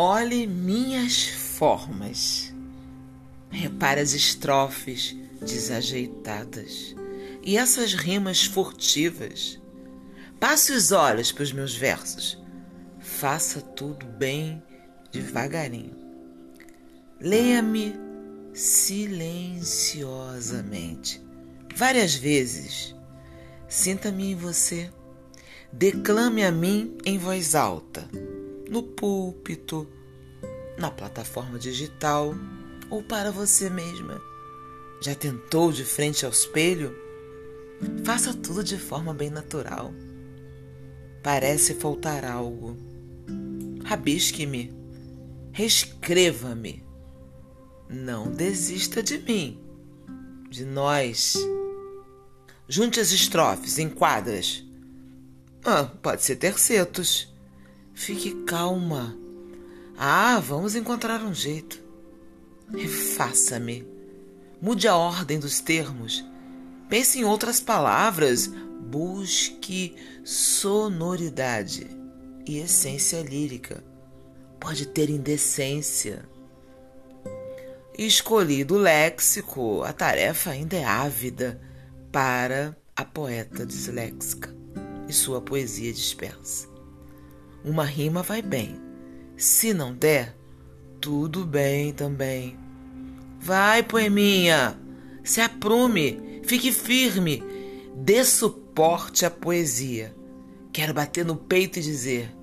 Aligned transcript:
Olhe 0.00 0.46
minhas 0.46 1.26
formas. 1.26 2.54
Repare 3.50 4.00
as 4.00 4.12
estrofes 4.12 5.16
desajeitadas 5.40 6.94
e 7.42 7.58
essas 7.58 7.94
rimas 7.94 8.44
furtivas. 8.44 9.60
Passe 10.38 10.70
os 10.70 10.92
olhos 10.92 11.32
para 11.32 11.42
os 11.42 11.52
meus 11.52 11.74
versos. 11.74 12.40
Faça 13.00 13.60
tudo 13.60 14.06
bem 14.06 14.62
devagarinho. 15.10 15.96
Leia-me 17.20 17.92
silenciosamente, 18.54 21.20
várias 21.74 22.14
vezes. 22.14 22.94
Sinta-me 23.66 24.30
em 24.30 24.36
você. 24.36 24.92
Declame 25.72 26.44
a 26.44 26.52
mim 26.52 26.96
em 27.04 27.18
voz 27.18 27.56
alta, 27.56 28.08
no 28.68 28.82
púlpito, 28.82 29.86
na 30.76 30.90
plataforma 30.90 31.58
digital 31.58 32.34
ou 32.90 33.02
para 33.02 33.30
você 33.30 33.68
mesma. 33.68 34.20
Já 35.00 35.14
tentou 35.14 35.72
de 35.72 35.84
frente 35.84 36.24
ao 36.24 36.30
espelho? 36.30 36.94
Faça 38.04 38.34
tudo 38.34 38.64
de 38.64 38.76
forma 38.76 39.14
bem 39.14 39.30
natural. 39.30 39.92
Parece 41.22 41.74
faltar 41.74 42.24
algo. 42.24 42.76
Rabisque-me. 43.84 44.72
Reescreva-me. 45.52 46.84
Não 47.88 48.30
desista 48.30 49.02
de 49.02 49.18
mim, 49.18 49.58
de 50.50 50.64
nós. 50.64 51.36
Junte 52.68 53.00
as 53.00 53.12
estrofes 53.12 53.78
em 53.78 53.88
quadras. 53.88 54.64
Ah, 55.64 55.84
pode 55.84 56.22
ser 56.22 56.36
tercetos. 56.36 57.32
Fique 57.98 58.30
calma. 58.44 59.18
Ah, 59.98 60.38
vamos 60.38 60.76
encontrar 60.76 61.20
um 61.24 61.34
jeito. 61.34 61.82
Refaça-me. 62.72 63.84
Mude 64.62 64.86
a 64.86 64.96
ordem 64.96 65.40
dos 65.40 65.58
termos. 65.60 66.24
Pense 66.88 67.18
em 67.18 67.24
outras 67.24 67.60
palavras. 67.60 68.46
Busque 68.46 69.96
sonoridade 70.24 71.88
e 72.46 72.58
essência 72.58 73.20
lírica. 73.20 73.82
Pode 74.60 74.86
ter 74.86 75.10
indecência. 75.10 76.24
Escolhi 77.98 78.62
do 78.62 78.76
léxico, 78.76 79.82
a 79.82 79.92
tarefa 79.92 80.50
ainda 80.50 80.76
é 80.76 80.84
ávida 80.84 81.60
para 82.12 82.76
a 82.94 83.04
poeta 83.04 83.66
disléxica 83.66 84.54
e 85.08 85.12
sua 85.12 85.40
poesia 85.40 85.92
dispersa. 85.92 86.77
Uma 87.64 87.84
rima 87.84 88.22
vai 88.22 88.42
bem. 88.42 88.80
Se 89.36 89.72
não 89.72 89.94
der, 89.94 90.36
tudo 91.00 91.44
bem 91.44 91.92
também. 91.92 92.56
Vai, 93.40 93.82
poeminha, 93.82 94.76
se 95.22 95.40
aprume, 95.40 96.40
fique 96.44 96.72
firme, 96.72 97.42
dê 97.94 98.24
suporte 98.24 99.24
à 99.24 99.30
poesia. 99.30 100.14
Quero 100.72 100.94
bater 100.94 101.24
no 101.24 101.36
peito 101.36 101.78
e 101.78 101.82
dizer: 101.82 102.34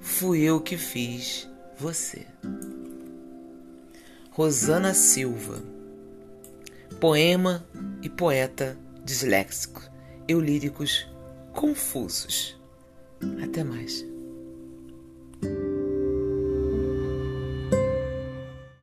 fui 0.00 0.40
eu 0.40 0.60
que 0.60 0.76
fiz 0.76 1.48
você. 1.78 2.26
Rosana 4.30 4.94
Silva, 4.94 5.62
poema 7.00 7.64
e 8.02 8.08
poeta 8.08 8.76
disléxico, 9.04 9.82
eu 10.26 10.40
líricos 10.40 11.06
confusos. 11.52 12.58
Até 13.42 13.62
mais. 13.62 14.04